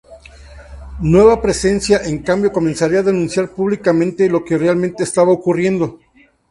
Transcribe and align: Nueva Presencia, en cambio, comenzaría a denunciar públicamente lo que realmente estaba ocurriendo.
Nueva 1.01 1.43
Presencia, 1.43 2.01
en 2.03 2.23
cambio, 2.23 2.51
comenzaría 2.51 3.01
a 3.01 3.03
denunciar 3.03 3.49
públicamente 3.51 4.27
lo 4.29 4.43
que 4.43 4.57
realmente 4.57 5.03
estaba 5.03 5.31
ocurriendo. 5.31 5.99